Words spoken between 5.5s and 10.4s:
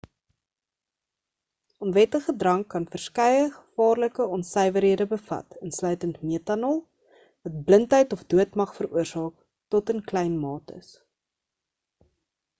insluitend metanol wat blindheid of dood mag veroorsaak tot in klein